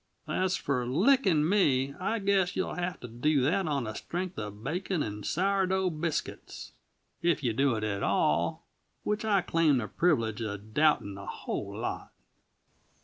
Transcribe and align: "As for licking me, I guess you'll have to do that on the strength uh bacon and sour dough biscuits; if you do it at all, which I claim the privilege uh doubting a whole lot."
"As 0.27 0.57
for 0.57 0.87
licking 0.87 1.47
me, 1.47 1.93
I 1.99 2.17
guess 2.17 2.55
you'll 2.55 2.73
have 2.73 2.99
to 3.01 3.07
do 3.07 3.41
that 3.43 3.67
on 3.67 3.83
the 3.83 3.93
strength 3.93 4.39
uh 4.39 4.49
bacon 4.49 5.03
and 5.03 5.23
sour 5.23 5.67
dough 5.67 5.91
biscuits; 5.91 6.71
if 7.21 7.43
you 7.43 7.53
do 7.53 7.75
it 7.75 7.83
at 7.83 8.01
all, 8.01 8.65
which 9.03 9.23
I 9.23 9.41
claim 9.41 9.77
the 9.77 9.87
privilege 9.87 10.41
uh 10.41 10.57
doubting 10.57 11.17
a 11.19 11.27
whole 11.27 11.77
lot." 11.77 12.11